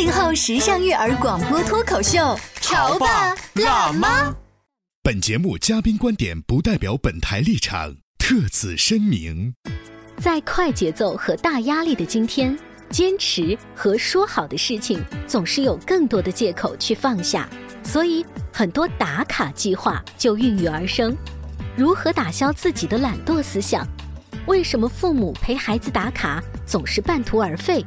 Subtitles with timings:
[0.00, 4.34] 八零后时尚育儿广播脱口秀，潮爸辣妈。
[5.02, 9.52] 本节目嘉宾观点不代表本台立场，特此声明。
[10.16, 17.46] 在快节奏和大压力的今天，坚持和说好的事情总是有更多的借口去放下，
[17.82, 21.14] 所以很多打卡计划就孕育而生。
[21.76, 23.86] 如何打消自己的懒惰思想？
[24.46, 27.84] 为什么父母陪孩子打卡总是半途而废？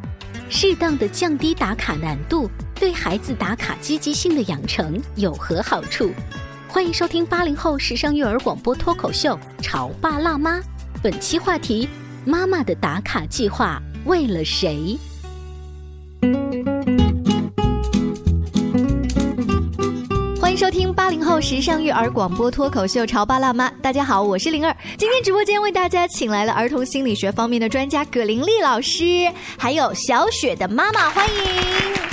[0.50, 6.12] 适当的降低打卡难度，对孩子打卡积极性的养成有何好处？
[6.68, 10.58] 欢迎收听八零后时尚育儿广播脱口秀《潮爸辣妈》，
[11.02, 11.88] 本期话题：
[12.26, 14.98] 妈妈的打卡计划为了谁？
[20.54, 23.68] 迎收听八零后时尚育儿广播脱口秀《潮爸辣妈》。
[23.82, 24.78] 大家好，我是灵儿。
[25.00, 29.04] 今天直播间为大家请来了儿童心理学方面的专家葛玲丽老师，
[29.58, 31.42] 还有小雪的妈妈，欢迎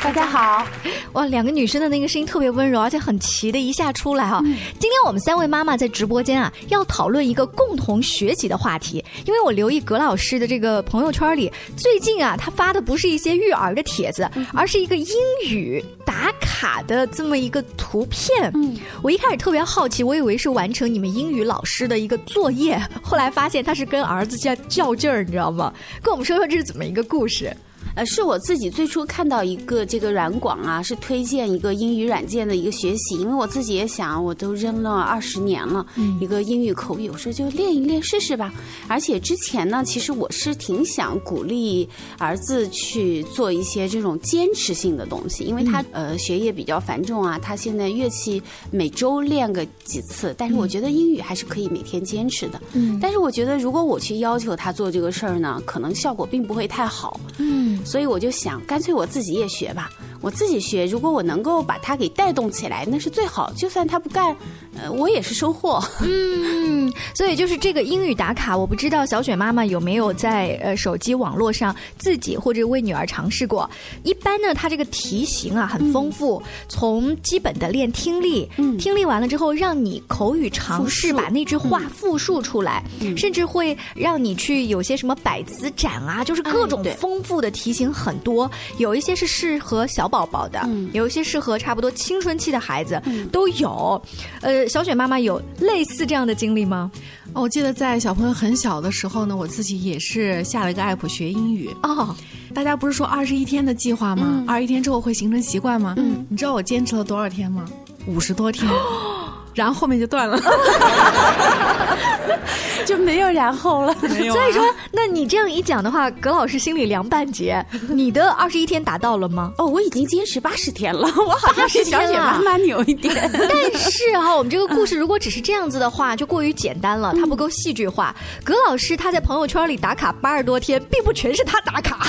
[0.03, 0.67] 大家好。
[1.13, 4.41] 哇，两个女生的那个声音特别温柔，而且很齐的一下出来哈。
[4.43, 9.05] 今天我们三位妈妈在直播间啊，要讨论一个共同学习的话题。
[9.27, 15.15] 因为我留意葛老师的这个朋友圈里，最近啊，他发的不是一些育儿的帖子，而是一个英
[15.47, 18.51] 语打卡的这么一个图片。
[18.55, 25.73] 嗯，我一开始特别好奇，我以为是完成你们英语老师的一个作业，后来发现他是跟儿子在较劲儿，你知道吗？
[26.03, 27.57] 跟我们说说这是怎么一个故事？
[27.95, 35.85] 呃，是我自己最初看到一个这个软广啊，是推荐一个英语软件的一个学习，因为我自己也想，我都扔了二十年了，
[36.21, 38.53] 一个英语口语，我说就练一练试试吧。
[38.89, 48.41] 而且之前呢，其实我是挺想鼓励儿子去做一些这种坚持性的东西，因为他呃学业比较繁重啊，他现在乐器
[48.71, 52.61] 每周练个几次，但是我觉得英语还是可以每天坚持的。
[52.73, 57.19] 嗯，但是我觉得如果我去要求他做这个事儿呢，可能效果并不会太好。
[57.39, 57.70] 嗯。
[57.85, 59.91] 所以我就想，干脆我自己也学吧。
[60.21, 63.51] 我自己学，如果我能够把它给带动起来，那是最好。
[63.57, 64.37] 就算他不干，
[64.77, 65.83] 呃，我也是收获。
[66.05, 73.69] 嗯，所以就是这个英语打卡，我不知道小雪妈妈有没有在呃手机网络上自己或者为女儿尝试过。
[74.03, 78.47] 一般呢，它这个题型啊很丰富，从基本的练听力，
[78.79, 82.85] 听力完了之后，让你口语尝试把那句话复述出来，
[83.17, 88.51] 甚至会让你去有些什么百词斩啊，就是各种丰富的题型很多。
[88.77, 90.10] 有一些是适合小。
[90.11, 90.61] 宝宝的，
[90.93, 93.01] 有一些适合差不多青春期的孩子
[93.31, 94.03] 都有。
[94.43, 96.91] 呃，小雪妈妈有类似这样的经历吗？
[97.33, 101.71] 我记得在小朋友很小的时候呢，我自己也是下了一个 app 学英语。
[101.85, 102.15] 哦，
[102.53, 104.45] 大家不是说二十一天的计划吗？
[104.49, 105.95] 二十一天之后会形成习惯吗？
[105.97, 107.65] 嗯，你知道我坚持了多少天吗？
[108.07, 108.69] 五十多天。
[109.55, 110.39] 然后后面就断了，
[112.87, 113.95] 就没有然后了。
[114.03, 114.35] 没有。
[114.35, 117.65] 所以说，那你这样一讲的话，葛老师心里凉半截。
[117.89, 119.53] 你的二十一天达到了吗？
[119.59, 123.15] 哦，我已经坚持八十天了， 我好像是小雪妈妈牛一点。
[123.33, 128.15] 但是哈，我们这个故事如果只是这样子的话，就过于简单了，它不够戏剧化。
[128.45, 132.07] 葛老师他在朋友圈里打卡八十多天，并不全是他打卡，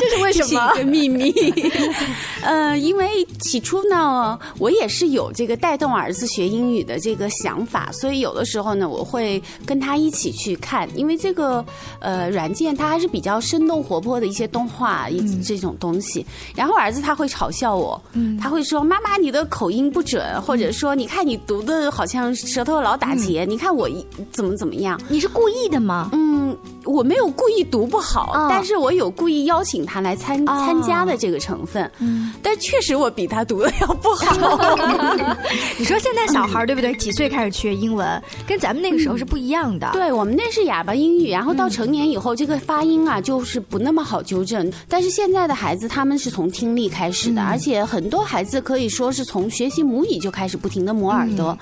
[0.00, 0.72] 这是为什么？
[0.74, 1.32] 一个秘密。
[2.42, 11.64] 呃，因为起初呢，我也是有这个带动儿子学英语的这个想法，所以有的时候呢，我会跟他一起去看，因为这个
[12.00, 16.24] 呃软件它还是比较生动活泼的一些动画一这种东西。
[16.54, 18.00] 然后儿子他会嘲笑我，
[18.40, 23.88] 他会说：“妈妈，你的口音不准，或者说你看你读的好像舌头老打结，你看我
[24.30, 25.00] 怎么怎么样？
[25.08, 26.56] 你是故意的吗？”嗯。
[26.88, 31.88] 我没有故意读不好，但是我有故意邀请他来参参加的这个成分。
[31.98, 34.56] 嗯，但确实我比他读的要不好。
[35.78, 36.94] 你说现在小孩对不对？
[36.94, 39.90] 几岁开始学英文，跟咱们那个时候是不一样的。
[39.92, 44.72] 对我们那是哑巴英语，然后到成年以后，这个发音啊就是不那么好纠正。
[44.88, 51.56] 但是现在的孩子他们是从听力开始的，而且很多孩子可以说是从学习母语就开始不停的磨耳朵。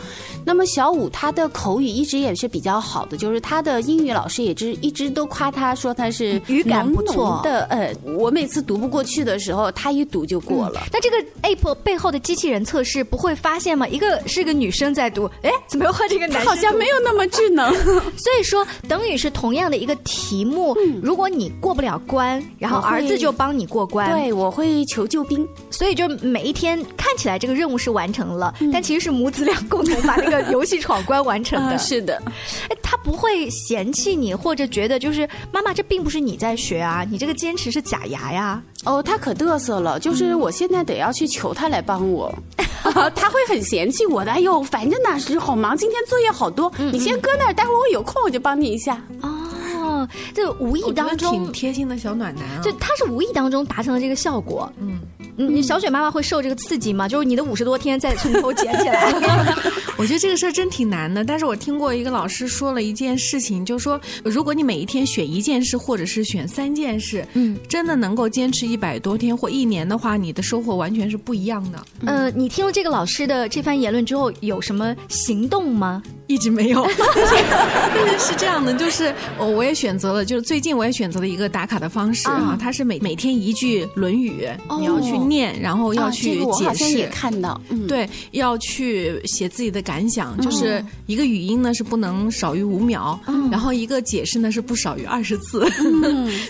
[0.44, 7.62] 那么小五他的口语一直也是比较好的，就是他的英语老师也是一直都夸他说他是语感不错的。
[7.70, 10.82] 呃，我每次读不过去的时候，他一读就过了。
[10.92, 13.88] 那这个 App 背后的机器人测试不会发现吗？
[13.88, 16.50] 一个是个女生在读，哎，怎么又换这个男生？
[16.50, 17.72] 好像没有那么智能。
[18.14, 24.12] 所以说，等于是同样的一个题目，如果你过不了关，然后儿子就帮你过关。
[24.12, 25.48] 对，我会求救兵。
[25.70, 31.78] 所以就每一天看起来这个任务是完成了，但其实是母子俩共同把那个游戏闯关完成的。
[31.86, 32.20] 是的，
[33.06, 38.61] 不会嫌弃你，或者觉得就是妈妈，这并不是你在学啊，你这个坚持是假牙呀。
[38.85, 42.35] 哦，他可嘚瑟了，就是我现在得要去求他来帮我，
[43.14, 44.32] 他会很嫌弃我的。
[44.32, 49.00] 哎呦，反正那时好忙，今天作业好多，你先搁那儿，待会儿我有空我就帮你一下。
[49.23, 54.69] 哦，这无意当中挺贴心的小暖男啊，就他是无意当中达成了这个效果。
[54.81, 54.99] 嗯。
[55.38, 57.06] 你小雪妈妈会受这个刺激吗？
[57.06, 59.12] 就是你的五十多天再从头捡起来。
[59.98, 61.25] 我觉得这个事儿真挺难的。
[61.25, 71.84] 但是我听过一个老师说了一件事情，就是说，如果你每一天选一件事，或者是选三件事，嗯，真的能够坚持一百多天或一年的话，你的收获完全是不一样的。
[72.04, 76.02] 呃，你听了这个老师的这番言论之后，有什么行动吗？
[76.28, 76.87] 一直没有。
[78.19, 84.46] 是这样的，就是我我也选择了，就是最近我也选择了一个打卡的方式啊，它是每每天一句《论语》，
[84.78, 85.17] 你要去。
[85.26, 86.87] 念，然后要去解释。
[86.96, 90.38] 也看到，对，要去写自己的感想。
[90.40, 93.19] 就是一个语音呢是不能少于五秒，
[93.50, 95.67] 然后一个解释呢是不少于二十次。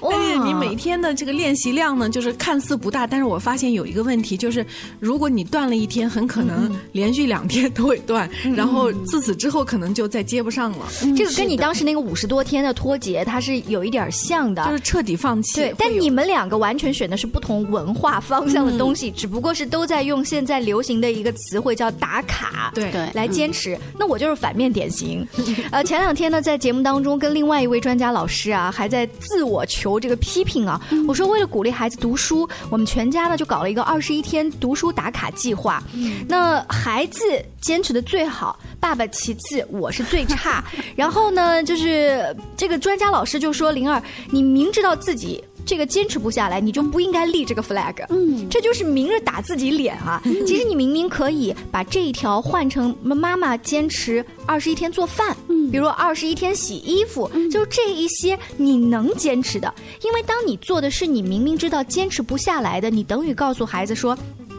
[0.03, 4.65] 但是你每天的这个练习量呢，就是看似不大，但是我发现有一个问题，就是
[5.01, 10.87] 如果你断了一天，很可能连续两天都会断，然后自此之后可能就再接不上了。
[11.17, 15.57] 这个跟你当时那个五十多天的脱节，它是有一点像的，就是彻底放弃。
[15.57, 18.67] 对，但你们两个完全选的是不同文化方向。
[18.67, 23.79] 的东西只不过是都在用现在流行的一个词汇叫打卡，对对，来坚持。
[23.99, 25.27] 那我就是反面典型。
[25.71, 30.81] 呃，前两天呢，在节目当中跟另外一位专家老师啊，还在自我求这个批评啊。
[31.07, 35.83] 我说为了鼓励孩子读书，我们全家呢就搞了一个二十一天读书打卡计划。
[36.29, 37.21] 那孩子
[37.67, 40.63] 坚持的最好，爸爸其次，我是最差。
[40.95, 42.25] 然后呢，就是
[42.57, 48.07] 这个专家老师就说：“灵儿，你明知道自己。”这个坚持不下来，你就不应该立这个 flag。
[48.11, 50.23] 嗯，这就是明着打自己脸啊！
[50.47, 59.75] 其实你明明可以把这一条换成妈妈坚持二十一天做饭，嗯，比如二十一天洗衣服，就这一些你能坚持的。
[60.05, 64.17] 因为当你做的是你明明知道坚持不下来的，你等于告诉孩子说。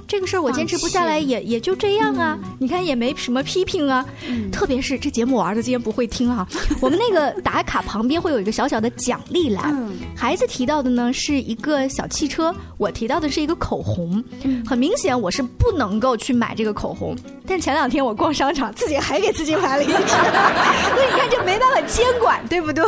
[0.07, 2.37] 这个事儿我坚持不下来，也也就这样啊。
[2.59, 4.05] 你看也没什么批评啊。
[4.51, 6.47] 特别是这节目，我儿子今天不会听啊。
[6.79, 14.23] 我们那个打卡旁边会有一个小小的奖励栏，孩子提到的呢是一个小汽车，我提到的是一个口红。
[14.65, 17.15] 很明显我是不能够去买这个口红，
[17.45, 19.93] 但前两天我逛商场，自己还给自己买了一支。
[19.93, 22.83] 所以你看这没办法监管，对不对？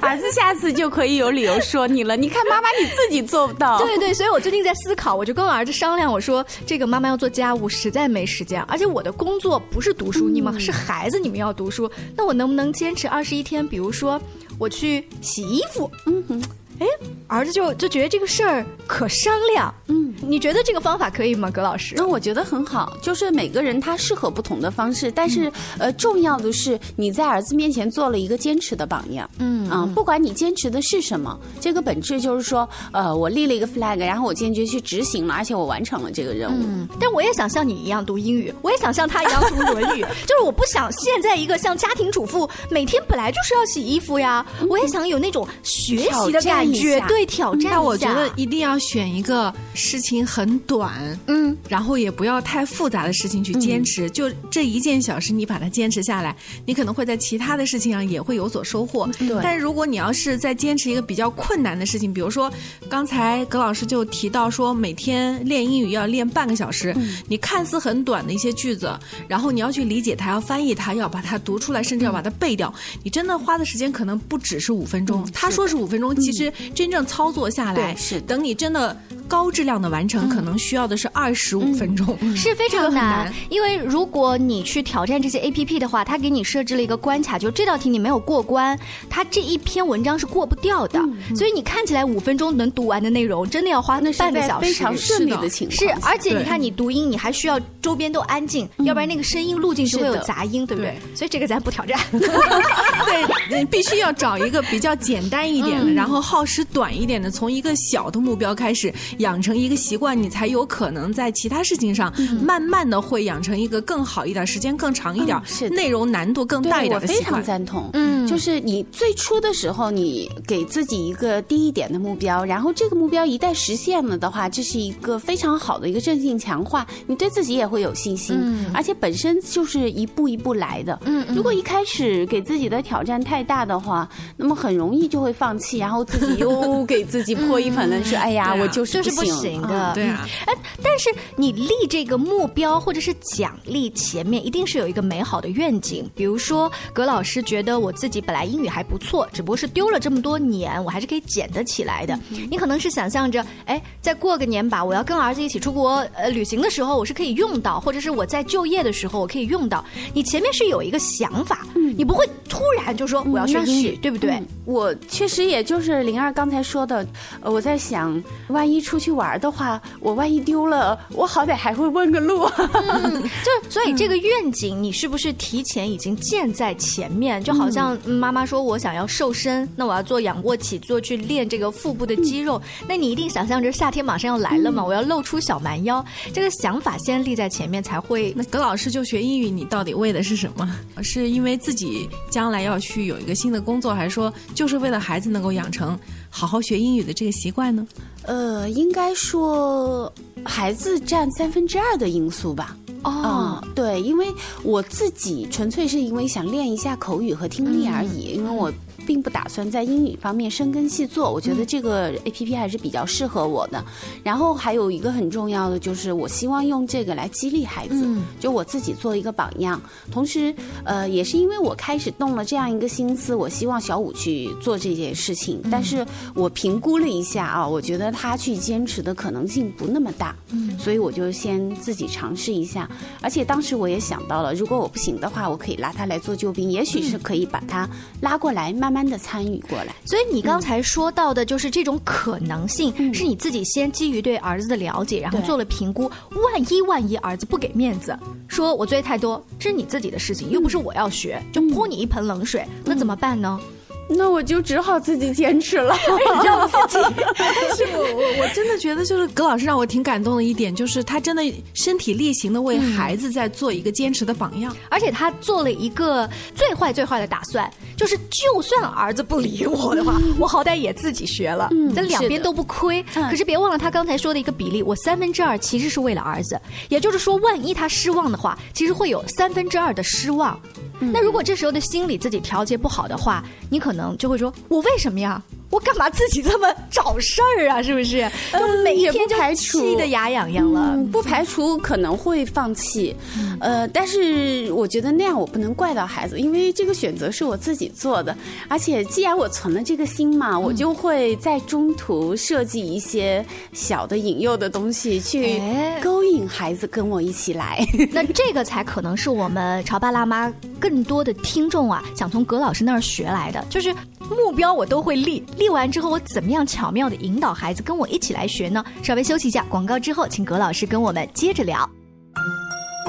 [0.00, 2.16] 儿子下次就可以有理由说你了。
[2.16, 3.78] 你看妈妈你自己做不到。
[3.78, 6.35] 对对，所以我最近在思考，我就跟儿子商量，我说。
[6.66, 13.66] 这个妈妈要做家务，实在没时间，而且我的工作不是读书，你们是孩子，你们要读书，那我能不能坚持二十一天？
[13.66, 14.20] 比如说，
[14.58, 16.42] 我去洗衣服，嗯哼。
[16.78, 16.86] 哎，
[17.26, 19.72] 儿子就就觉得这个事儿可商量。
[19.88, 21.94] 嗯，你觉得这个方法可以吗，葛老师？
[21.96, 29.28] 那我觉得很好，就是每个人他适合不同的方式，但是呃，重要的是你在儿子面前做了一个坚持的榜样。
[29.38, 36.54] 嗯啊，不管你坚持的是什么，这个本质就是说，呃，我立了一个 flag，然后我坚决去执行了，而且我完成了这个任务。
[36.62, 46.65] 嗯，但我也想像你一样读英语，我也想像他一样读《论语》， 就是我不想现在一个像家庭主妇，每天本来就是要洗衣服呀，我也想有那种学习的感。
[46.72, 54.08] 绝对挑战那我觉得一定要选一个事情很短，嗯，然后也不要太复杂的事情去坚持。
[54.10, 59.08] 就这一件小事，你把它坚持下来，你可能会在其他的事情上也会有所收获。
[59.18, 59.38] 对。
[59.42, 62.52] 但是如果你要是在坚持一个比较困难的事情，比如说
[62.88, 66.94] 刚才葛老师就提到说，每天练英语要练半个小时，
[67.28, 75.28] 你看似很短的一些句子，然后你要去理解它，要翻译它，要把它读出来，甚至要把它背掉，你真的花的时间可能不只是五分钟。
[75.32, 76.52] 他说是五分钟，其实。
[76.74, 78.96] 真正操作下来，是等你真的。
[79.28, 83.32] 高质量的完成可能需要的是二十五分钟，是 非常难。
[83.48, 88.78] 因为如果你去挑战这些 A P P 的话，它给你设置了一个关卡，就这道题你没有过关，
[89.10, 91.00] 它这一篇文章是过不掉的。
[91.34, 94.66] 所以你看起来五分钟能读完的内容，真的要花半个小时。
[94.66, 100.98] 非常顺利的情况是，而且你看你读音，你还需要周边都安静，要不然那个声音录进去会有杂音，对不对？
[101.14, 101.98] 所以这个咱不挑战。
[103.48, 108.92] 对，必须要找一个比较简单一点的，然后耗时短一点的，从一个小的目标开始。
[109.18, 117.24] 养成一个习惯，你才有可能在其他事情上慢慢的会养成一个更好一点、时间更长一点、是内容难度更大一点的习惯。
[117.24, 117.90] 我非常赞同。
[117.92, 128.36] 嗯，就是你最初的时候，你给自己一个低一点的目标，然后这个目标一旦实现了的话，这是一个非常好的一个正性强化，你对自己也会有信心。
[128.40, 130.98] 嗯，而且本身就是一步一步来的。
[131.04, 131.36] 嗯嗯。
[131.36, 138.16] 如果一开始给自己的挑战太大的话，那么很容易就会放弃，然后自己又给自己泼一盆冷水。
[138.16, 139.36] 哎呀，我就是不行。
[139.36, 152.18] 行的，对啊，哎，但是你立这个目标或者是奖励前面一定是有一个美好的愿景，比如说葛老师觉得我自己本来英语还不错，只不过是丢了这么多年，我还是可以捡得起来的。
[152.50, 159.84] 你可能是想象着，哎，再过个年吧，我要跟儿子一起出国呃旅行的时候，我是可以用到，或者是我在就业的时候我可以用到。
[160.14, 164.40] 你前面是有一个想法，你不会突然就说我要学英语，对不对？
[164.64, 167.06] 我确实也就是灵儿刚才说的，
[167.40, 169.26] 呃，我在想，万一出去玩。
[169.26, 172.46] 玩的话，我万一丢了，我好歹还会问个路。
[173.42, 177.42] 就所以这个愿景，你是不是提前已经建在前面？
[177.42, 182.62] 就好像妈妈说我想要瘦身，那我要做仰卧起坐去练这个腹部的肌肉。
[182.86, 186.04] 那你一定想象着夏天马上要来了嘛，我要露出小蛮腰。
[186.32, 188.32] 这个想法先立在前面才会。
[188.36, 190.70] 那葛老师就学英语，你到底为的是什么？
[191.02, 195.98] 是因为自己将来要去有一个新的工作，还是说就是为了孩子能够养成
[196.30, 197.84] 好好学英语的这个习惯呢？
[198.26, 200.12] 呃，应该说
[200.44, 202.76] 孩子占三分之二的因素吧。
[203.02, 204.26] 哦，对，因为
[204.62, 208.72] 我自己纯粹是因为想练一下口语和听力而已，因为我。
[209.06, 213.82] 并不打算在英语方面深耕细作，我觉得这个 A P P 还是比较适合我的。
[214.24, 218.06] 然后还有一个很重要的就是，我希望用这个来激励孩子，
[218.40, 219.80] 就我自己做一个榜样。
[220.10, 220.52] 同时，
[220.84, 225.62] 呃，也是因为我开始动了这样一个心思，我希望小五去做这件事情。
[225.70, 230.34] 但是我评估了一下啊，我觉得他去坚持的可能性不那么大，
[230.78, 232.90] 所以我就先自己尝试一下。
[233.22, 237.88] 而且当时我也想到了，如果我不行的话，我可以拉他来做救兵，也许是可以把他
[238.20, 238.95] 拉过来慢慢。
[238.96, 246.10] 慢的参与过来，所以你刚才说到的就是这种可能性，是你自己先基于对儿子的了解，然后做了评估。
[246.30, 253.60] 万一万一儿子不给面子，说我作业太多，这是你自己的事情，又不是我要学，就泼你一盆冷水，那怎么办呢？
[254.08, 255.96] 那我就只好自己坚持了，
[256.44, 256.98] 让自己。
[257.36, 261.42] 但是我我我真的觉得，就是葛老师让我挺感动的一点，就是他真的
[261.74, 273.04] 身体力行的为孩子在做一个坚持的榜样，而且他做了一个最坏最坏的打算，就是就算儿子不理我的话， 我好歹也自己学了，咱两边都不亏。
[273.12, 280.58] 可是别忘了他刚才说的一个比例，我三分之二其实是为了儿子，也就是说，万一他失望的话，其实会有三分之二的失望。
[280.98, 287.82] 那如果这时候的心理自己调节不好的话，你可能就会说：“我为什么呀？”我干嘛自己这么找事儿啊？
[287.82, 288.28] 是不是？
[288.52, 290.96] 就每一天就气得牙痒痒了。
[291.12, 293.14] 不排除可能会放弃，
[293.60, 298.36] 呃，但是我觉得那样我不能怪到孩子，因为这个选择是我自己做的。
[298.68, 305.60] 而且既然我存了这个心嘛，我就会在中途设计一些小的引诱的东西，去
[306.02, 307.84] 勾引孩子跟我一起来。
[308.12, 313.94] 那这个才可能是我们潮爸辣妈更多的听众啊，想从葛老师那儿学来的，就是
[314.30, 315.44] 目标我都会立。
[315.56, 318.84] 立完之后，我怎么样巧妙的引导孩子跟我一起来学呢？
[319.02, 321.88] 稍微休息一下，广告之后，请葛老师跟我们接着聊。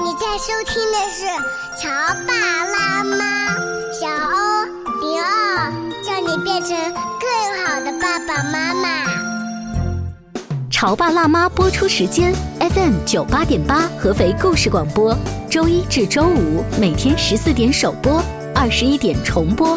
[0.00, 1.26] 你在收听的是
[1.80, 1.88] 《乔
[2.26, 2.32] 爸
[2.66, 3.16] 拉妈》，
[3.92, 4.64] 小欧
[5.00, 5.72] 零二，
[6.04, 6.70] 叫你变成
[7.18, 8.88] 更好的爸爸妈妈。
[10.70, 15.16] 潮爸辣妈播出时间：FM 九八点八，合肥故事广播，
[15.50, 18.22] 周一至周五每天十四点首播，
[18.54, 19.76] 二十一点重播。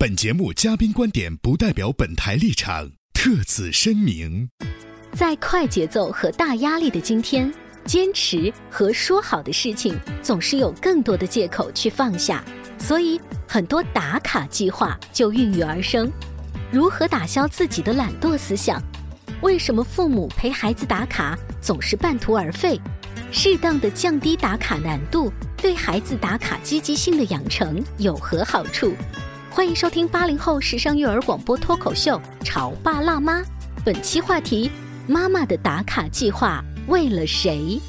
[0.00, 4.48] 本节目嘉宾观点不代表本台立场，特此声明。
[5.12, 7.52] 在快节奏和大压力的今天，
[7.84, 12.42] 坚持和说好的事情总是有更多的借口去放下，
[12.78, 16.10] 所以很多打卡计划就孕育而生。
[16.72, 18.82] 如何打消自己的懒惰思想？
[19.42, 22.80] 为什么父母陪孩子打卡总是半途而废？
[23.30, 28.94] 适当的降低打卡难度，对孩子打卡积极性的养成有何好处？
[29.52, 33.40] 欢迎收听八零后时尚育儿广播脱口秀《潮爸辣妈》，
[33.84, 34.70] 本期话题：
[35.08, 37.80] 妈妈的打卡计划为了谁？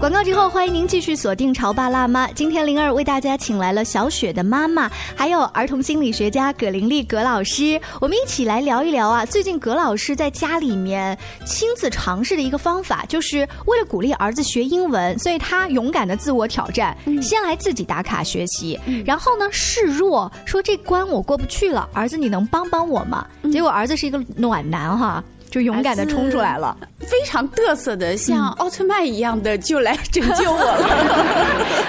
[0.00, 2.28] 广告之后，欢迎您继续锁定《潮爸辣妈》。
[2.32, 9.26] 今天灵儿为大家请来了小雪的妈妈，还有儿童心理学家葛玲丽葛老师，我们一起来聊一聊啊。
[9.26, 23.26] 最近葛老师在家里面亲自尝试的一个方法，就是为了鼓励儿子学英文，所以他勇敢的自我挑战，先来自己打卡学习，然后呢示弱，说这关我过不去了，儿子你能帮帮我吗？
[23.50, 25.22] 结果儿子是一个暖男哈。
[25.58, 30.86] 就勇敢的冲出来了，非常嘚瑟的，像奥特曼一样的就来拯救我了。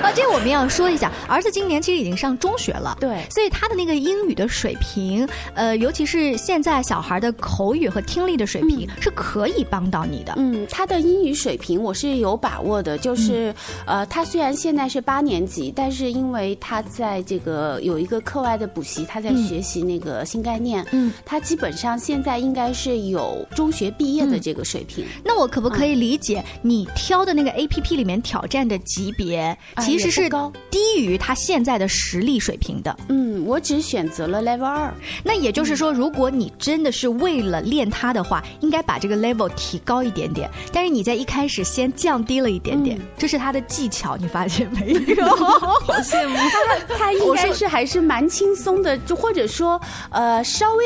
[0.01, 10.33] 啊，这我们要说一下，儿子今年其实已经上中学了，对，所以他的那个英语的水平，呃，尤其是现在小孩的口语和听力的水平，是可以帮到你的。
[10.37, 13.53] 嗯，他的英语水平我是有把握的，就是
[13.85, 23.45] 呃，他虽然现在是八年级，但是因为他在这个有一个课外的补习，他在学习那个新概念，嗯，他基本上现在应该是有。
[23.59, 32.97] 中学毕业的这个水平，那我可不可以理解你挑的那个 A P P 里面挑战的级别其实是高低于他现在的实力水平的？
[33.09, 34.93] 嗯，我只选择了 Level 二。
[35.25, 40.49] 那也就是说，如果你真的是为了练他的话，应该把这个 Level 提高一点点。
[40.71, 45.25] 但是你在一开始先降低了一点点，这是他的技巧，你发现没有？
[45.35, 46.37] 好羡慕
[46.87, 49.77] 他，他应该是还是蛮轻松的，就或者说
[50.11, 50.85] 呃稍微。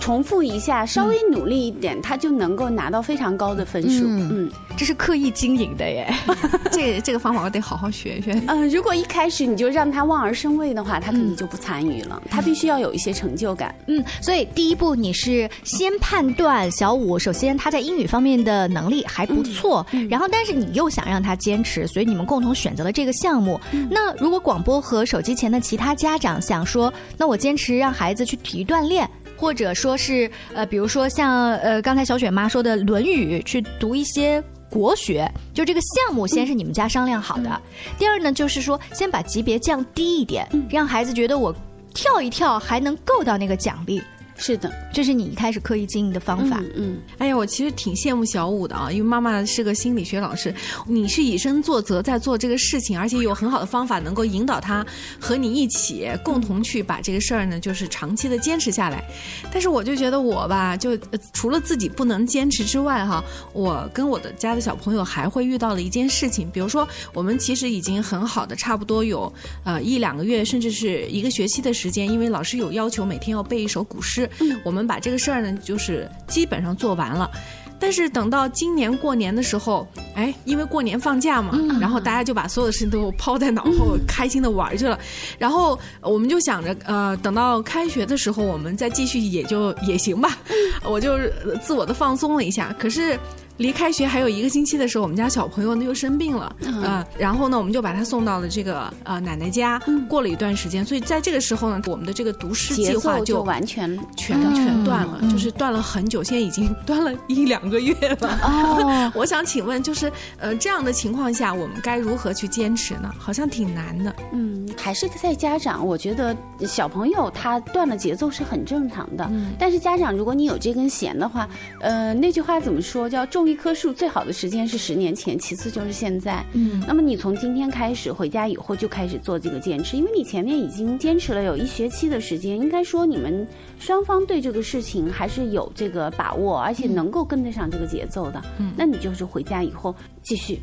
[0.00, 4.04] 重复一下，稍微努力一点，他就能够拿到非常高的分数。
[4.06, 6.12] 嗯，这是刻意经营的耶，
[6.72, 8.32] 这这个方法我得好好学学。
[8.48, 12.20] 嗯，如果一开始你就让他望而生畏的话，他肯定就不参与了。
[12.30, 13.74] 他必须要有一些成就感。
[13.86, 23.60] 嗯，所以第一步你是先判断小五，首先他在英语方面的能力还不错，然后但是你又想让他坚持，所以你们共同选择了这个项目。
[23.90, 29.08] 那如果广播和手机前的其他家长想说，那我坚持让孩子去体育锻炼。
[29.36, 37.60] 或者说是呃，比如说像呃刚才小雪妈说的《论语》，去读一些国学，就这个项目先是你们家商量好的。
[37.98, 41.54] 第二呢，就是说先把级别降低一点，让孩子觉得我
[41.94, 44.02] 跳一跳还能够到那个奖励。
[44.38, 46.62] 是的，这是你一开始刻意经营的方法。
[46.74, 50.54] 嗯，哎呀，我其实挺羡慕小五的啊，因为妈妈是个心理学老师，
[50.86, 54.86] 你是以身作则在做这个事情，而且有很好的方法能够引导他
[55.18, 59.02] 和你一起共同去把这个事儿呢，就是长期的坚持下来。
[59.50, 60.96] 但是我就觉得我吧，就
[61.32, 69.32] 除了自己不能坚持之外哈，我跟我的家的小朋友还会遇到了一件事情，比如说我们其实已经很好的差不多有
[69.64, 74.25] 呃一两个月，甚至是一个学期的时间，因为老师有要求每天要背一首古诗。
[74.40, 77.30] 嗯，我们把这个事儿呢，就是基本上做完了，
[77.78, 84.98] 但是等到今年过年的时候，哎，因为过年放假嘛，然后大家就把所有的事情都抛在脑后，开心的玩去了，
[85.38, 90.38] 然后我们就想着，呃，等到开学的时候，我们再继续也就也行吧，
[90.84, 91.18] 我就
[91.62, 93.18] 自我的放松了一下，可是。
[93.58, 99.80] 离开学还有一个星期的时候，我们家小朋友呢又生病了，啊，然后呢我们就把他送到了这个呃奶奶家。
[100.08, 108.38] 过了一段时间，所以在这个时候呢，我们的这个读诗计划就完全全全断了，就是断了很久，现在已经断了一两个月了。
[108.42, 113.10] 哦， 我想请问，就是呃这样的情况下，我们该如何去坚持呢？
[113.18, 114.14] 好像挺难的。
[114.32, 119.26] 嗯，还是在家长，我觉得小朋友他断了节奏是很正常的。
[119.30, 121.48] 嗯，但是家长，如果你有这根弦的话，
[121.80, 123.08] 呃，那句话怎么说？
[123.08, 123.45] 叫重。
[123.46, 126.44] 一棵树最好的时间是十年前，其次就是现在。
[126.52, 133.46] 嗯，那么你从今天开始回家以后就开始做这个坚持，因为你前面已经坚持了有一学期的时间，应该说你们
[133.78, 138.42] 双方对这个事情还是有这个把握，而且能够跟得上这个节奏的。
[138.58, 140.60] 嗯，那你就是回家以后继续。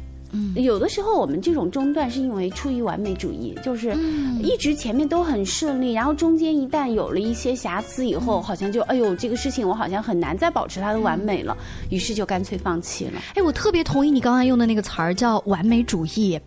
[0.56, 3.96] 有的时候我们这种中断是因为出于完美主义，就是
[4.42, 11.58] 一直前面都很顺利，然后中间一旦有了一些瑕疵以后，好像就哎呦这个事情我好像很难再保持它的完美了，
[11.90, 13.22] 于是就干脆放弃了。
[13.36, 16.40] 哎，我特别同意你刚才用的那个词儿叫完美主义。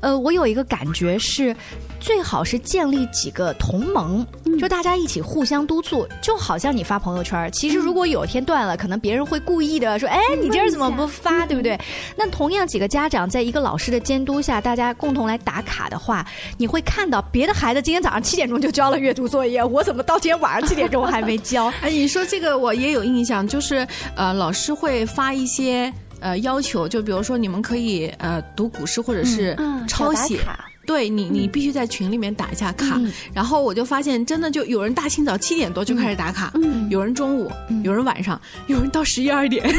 [0.00, 1.54] 呃，我有一个感觉是。
[2.02, 4.26] 最好是建立几个同盟，
[4.58, 11.78] 就大家一起互相督促，就好像你发朋友圈，其实如果有一天断了，可能别人会故意的说：“哎，你今儿怎么不发？”对不对？
[12.16, 16.26] 那同样几个家长在一个老师的监督下，大家共同来打卡的话，
[16.58, 21.66] 你会看到别的孩子今天早上七点钟就交了阅读作业，我怎么到今天晚上七点钟还没交？
[21.80, 30.40] 哎，你说这个我也有印象，就是呃，老师会发一些呃要求，就比如说你们可以呃读古诗或者是抄写。
[30.86, 33.00] 对你，你必须在群里面打一下卡，
[33.32, 36.52] 然后我就发现，真的就有人大清早七点多就开始打卡，
[36.90, 37.50] 有人中午，
[37.84, 39.64] 有人晚上，有人到十一二点。
[39.70, 39.72] 你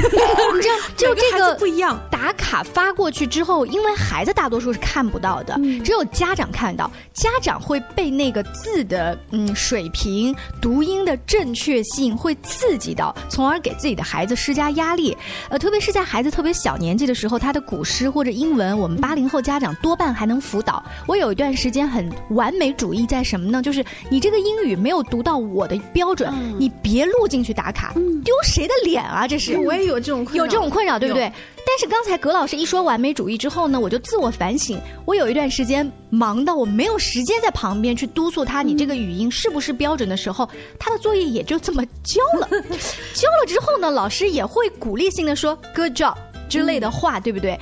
[0.61, 1.99] 知道，就 这个不一样。
[2.09, 15.17] 打卡发过去之后，因为孩子大多数是看不到的，只有家长看到，家长会被那个字的嗯水平、读音的正确性会刺激到，从而给自己的孩子施加压力。
[15.49, 20.81] 呃，特别是在孩子特别小年纪的时候，他的古诗或者英文，我们八零后家长多半还能辅导。
[21.07, 23.61] 我有一段时间很完美主义，在什么呢？
[23.61, 29.27] 就是你这个英语没有读到我的标准，你别录进去打卡，丢谁的脸啊？
[29.27, 31.31] 这是我也有这种困扰有这种困扰，对不对？
[31.65, 40.47] 但是刚才葛老师一说完美主义之后呢，我就自我反省，我有一段时间忙到我没有时间在旁边去督促他，你这个语音是不是标准的时候，
[40.79, 42.47] 他的作业也就这么交了。
[43.13, 46.15] 交了之后呢，老师也会鼓励性的说 “good job”
[46.49, 47.57] 之类的话，对不对？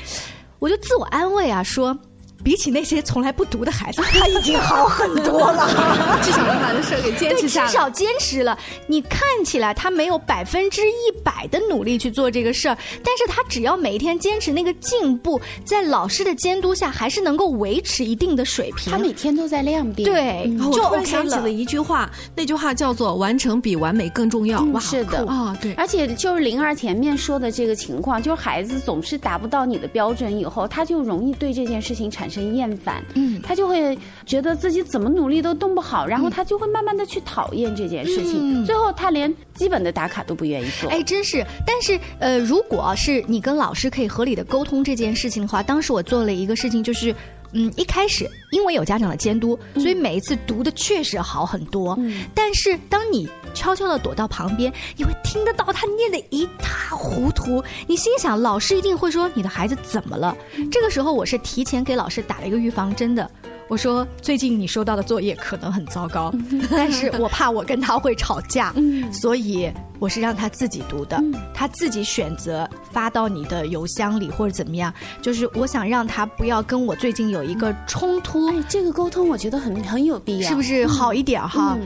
[0.60, 1.98] 我就自我安慰啊，说。
[2.44, 5.68] 比起那些从来不读的孩子， 他已经好很多了。
[6.24, 8.58] 至少把这事儿给坚持下来，至少坚持了。
[8.88, 18.92] 你看起来他没有百分之一百的努力去做这个事儿，但是他只要每一天坚持那个进步，在老师的监督下，还是能够维持一定的水平。
[18.92, 20.10] 他每天都在量变。
[20.10, 24.62] 对，就我想起了一句话，那句话叫做“完成比完美更重要”。
[24.72, 25.74] 哇，是的啊，对。
[25.74, 32.29] 而且就是灵儿前面说的这个情况，就是孩子总是达不到你的标准以后，他就容易对这件事情产。
[32.30, 40.90] 生厌烦，嗯，他就会觉得自己怎么努力都动不好，然后他就会慢慢的去讨厌这件事情，最后他连基本的打卡都不愿意做。
[40.90, 47.14] 哎，真是，但是呃，如果是你跟老师可以合理的沟通这件事情的话，当时我做了一个事情，就是
[47.52, 51.98] 嗯，一开始因为有家长的监督，所以每一次读的确实好很多，
[52.34, 53.30] 但是当你。
[53.52, 57.62] 悄悄的躲到旁边，你会听得到他念的一塌糊涂。
[57.88, 60.38] 你心想，老师一定会说你的孩子怎么了？
[60.72, 63.30] 这个时候，我是提前给老师打了一个预防针的。
[63.70, 66.34] 我说，最近你收到的作业可能很糟糕，
[66.72, 68.74] 但是我怕我跟他会吵架，
[69.14, 71.22] 所以我是让他自己读的，
[71.54, 74.92] 他自己选择发到你的邮箱里或者怎么样。
[75.22, 78.48] 就是我想让他不要跟我最近有一个冲突。
[78.48, 81.78] 哎，这个沟通我觉得很很有必要，是不是好一点哈？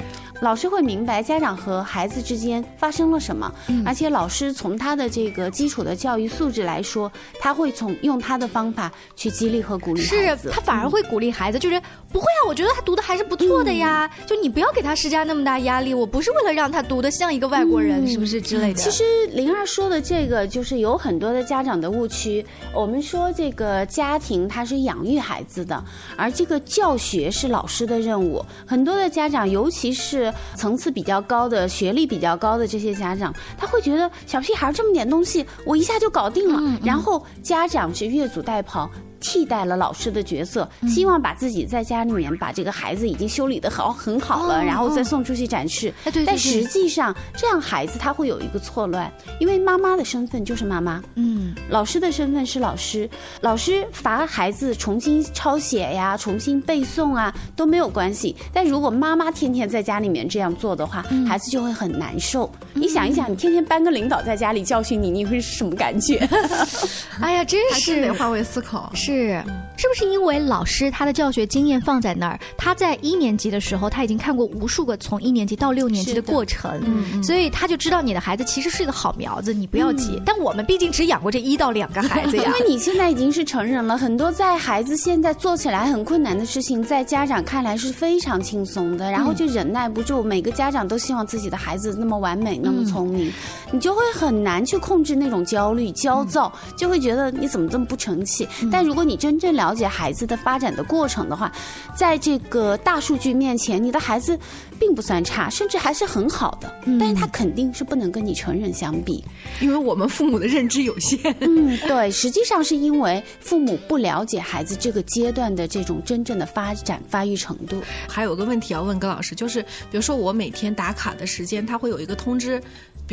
[0.43, 3.49] 老师会明白家长和孩子之间发生了什么，
[3.85, 10.49] 而且老师从他的这个基础的教育素质来说，他会从用他的方法去激励和鼓励孩子。
[10.51, 14.11] 他反而会鼓励孩子，就是不会啊，我觉得他读的还是不错的呀。
[14.27, 18.81] 就你不要给他施加那么大压力，我不是为了让他读的像一个外国人，是不是之类的？
[18.81, 22.45] 其实灵儿说的这个就是有很多的家长的误区。
[22.73, 25.81] 我们说这个家庭他是养育孩子的，
[26.17, 28.43] 而这个教学是老师的任务。
[28.67, 36.79] 很多的家长，尤其是层次比较高的、学历比较高的这些家长，他会觉得小屁孩这么点东西，我一下就搞定了。
[36.83, 38.89] 然后家长是越俎代庖。
[39.23, 45.91] 替代了老师的角色，希望把自己在家里面把这个孩子已经修理的好很好了，然后再送出去展示。
[46.25, 49.09] 但实际上，这样孩子他会有一个错乱，
[49.39, 53.09] 因为妈妈的身份就是妈妈，嗯，老师的身份是老师。
[53.39, 62.51] 老师罚孩子重新抄写呀、重新背诵啊都没有关系，但如果妈妈天天在家里面这样做的话，孩子就会很难受。
[62.73, 66.27] 你想一想，你天天搬个领导在家里教训你，你会是什么感觉？
[67.21, 68.91] 哎呀，真是得换位思考。
[68.93, 69.12] 是。
[69.13, 69.43] 是，
[69.75, 72.39] 是不是因为老师他的教学经验放在那儿？
[72.57, 76.81] 他在一年级的时候，他已经看过无数个从一年级到六年级的过程，
[77.23, 80.21] 所以他就知道你的孩子其实是一个好苗子，你不要急。
[80.25, 82.43] 但我们毕竟只养过这一到两个孩子呀。
[82.45, 90.23] 因为你现在已经是成人了，很多在孩子现在做起来很困难的事情，在家长看来是非常轻松的，然后就忍耐不住。
[90.23, 93.31] 每个家长都希望自己的孩子那么完美，那么聪明，
[93.71, 98.47] 你就会很难去控制那种焦虑、焦躁，就会觉得你怎么这么不成器。
[98.71, 101.49] 但如果你真正了了解孩子的发展的过程的话，
[101.95, 104.37] 在这个大数据面前，你的孩子
[104.77, 106.73] 并不算差，甚至还是很好的。
[106.99, 109.23] 但是他肯定是不能跟你成人相比，
[109.61, 111.17] 因为我们父母的认知有限。
[111.39, 117.81] 嗯，对，实际上是因为父母不了解孩子这个阶段的这种真正的发展发育程度。
[118.07, 122.61] 还有个问题要问葛老师，就是比如说我每天打卡的时间，他会有一个通知。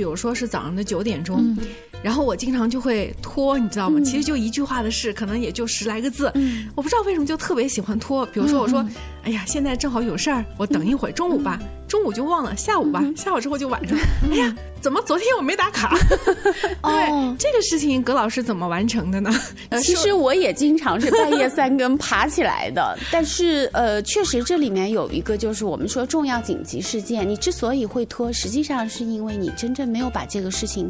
[0.01, 1.55] 比如说是早上的九点钟，
[2.03, 4.01] 然后我经常就会拖，你知道吗？
[4.01, 6.33] 其实就一句话的事，可能也就十来个字。
[6.75, 8.25] 我不知道为什么就特别喜欢拖。
[8.25, 8.83] 比如说我说，
[9.25, 13.99] 哎呀，现在正好有事儿，我等一会儿中午吧，中午就忘了，下午吧，下午之后就晚上。
[14.31, 15.95] 哎呀，怎么昨天我没打卡？
[16.83, 19.31] 对，这个事情葛老师怎么完成的呢？
[19.83, 29.91] 其实我也经常是半夜三更爬起来的，但是呃，确实这里面有一个就是我们说重要紧急事件，你之所以会拖，实际上是因为你真正。
[29.91, 30.89] 没有把这个事情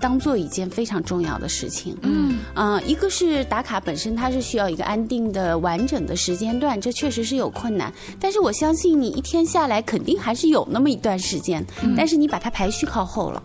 [0.00, 1.96] 当做一件非常重要的事情。
[2.02, 7.92] 嗯啊，一个是打卡本身，它是需要一个安定的、完整的时间段，这确实是有困难。
[8.18, 11.64] 但是我相信你一天下来，肯定还是有那么一段时间，
[11.96, 13.42] 但是你把它排序靠后了。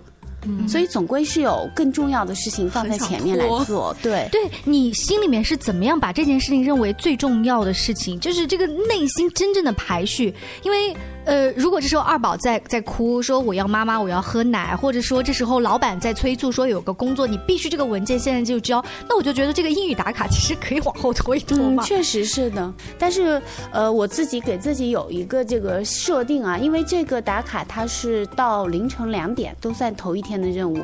[0.67, 3.95] 所以总归是有更重要的事情放在前面来做。
[4.01, 8.19] 对，对你心里面是怎么样把这件事情认为最重要的事情？
[8.19, 10.95] 就是这个内心真正的排序，因为。
[11.25, 18.79] 呃，如果这时候二宝在在哭，说我要妈妈，我要喝奶，或者说这时候老板在催促说有个工作你必须这个文件现在就交，
[19.09, 21.81] 那我就觉得这个英语打卡其实可以往后拖一拖嘛。
[21.83, 30.79] 确实是的，但是呃，我自己给自己有一个这个设定啊，因为这个打卡它是到凌晨两点都算头一天的任务。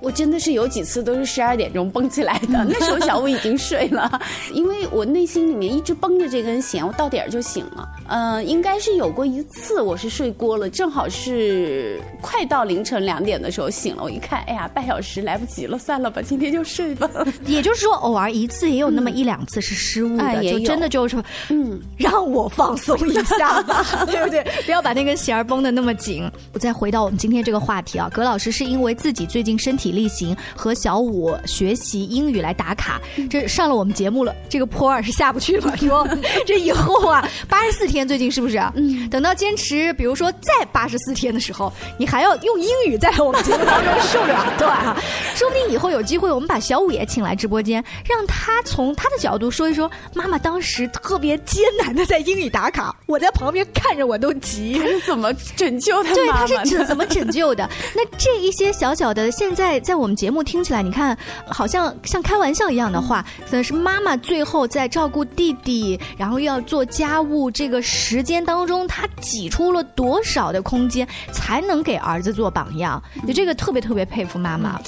[0.00, 4.20] 我真的是有几次都是十二点钟蹦起来的， 那时候小五已经睡了，
[4.52, 7.88] 因为我内心里面一直绷着这根弦，我到点儿就醒了。
[8.08, 17.08] 嗯，应该是有过一次我是睡过了，正好是快到凌晨两点的时候醒了，我一看，哎呀，半小时来不及了，算了吧，今天就睡吧。
[17.46, 21.16] 也就是说，偶尔一次也有那么一两次是失误的，就真的就是，
[21.48, 24.44] 嗯，让我放松一下吧，对不对？
[24.64, 26.30] 不要把那根弦儿绷得那么紧。
[26.52, 29.85] 我再回到我们今天这个话题啊，葛老师是因为自己最近身体。
[29.92, 35.76] 例行和小五学习英语来打卡，这上了我们节目了，这个坡儿是下不去了。
[35.76, 36.06] 说
[36.46, 38.58] 这以后啊，八十四天最近是不是？
[38.74, 44.96] 嗯，等到坚持，比如说再八十四天的时候，你还要用英语在我们节目当中受了，对吧？
[45.34, 54.78] 说不定以后有机会，我们把小五也请来直播间，让他从他的角度说一说妈妈当时特别艰难的在英语打卡，我在旁边看着我都急。
[54.78, 56.14] 他是怎么拯救他？
[56.14, 57.68] 对，他是怎怎么拯救的？
[57.94, 59.75] 那这一些小小的现在。
[59.80, 73.02] 在我们节目听起来，你看好像像开玩笑一样的话，可能是妈妈最后在照顾弟弟，然后又要做家务这个时间当中，她挤出了多少的空间，才能给儿子做榜样？
[73.26, 74.80] 就这个特别特别佩服妈妈。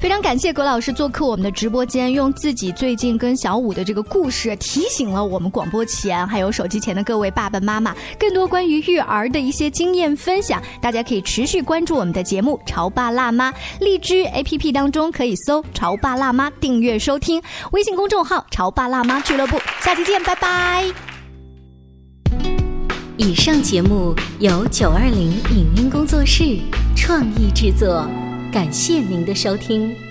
[0.00, 10.62] 非常感谢葛老师做客我们的直播间，用自己最近跟小五的这个故事提醒了我们广播前还有手机前的各位爸爸妈妈更多关于育儿的一些经验分享。
[10.80, 19.60] 大家可以持续关注我们的节目《潮爸辣妈》，荔枝 APP 当中可以搜“潮爸辣妈”订阅收听，微信公众号“潮爸辣妈俱乐部”。
[19.84, 20.90] 下期见，拜拜。
[23.18, 26.58] 以上节目由九二零影音工作室
[26.96, 28.08] 创意制作。
[28.52, 30.09] 感谢您的收听。